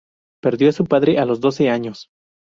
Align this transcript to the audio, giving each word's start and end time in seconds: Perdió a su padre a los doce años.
Perdió 0.41 0.69
a 0.69 0.71
su 0.71 0.85
padre 0.85 1.19
a 1.19 1.25
los 1.25 1.41
doce 1.41 1.69
años. 1.69 2.09